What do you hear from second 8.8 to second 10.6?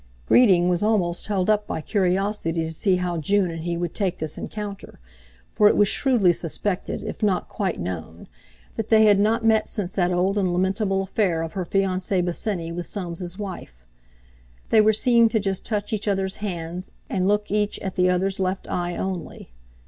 they had not met since that old and